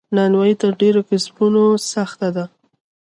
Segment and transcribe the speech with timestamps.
[0.15, 2.45] نانوایې تر ډیرو کسبونو سخته ده.